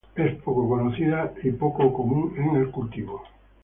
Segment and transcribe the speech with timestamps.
[0.15, 3.21] Es poco conocida y poco común en el cultivo.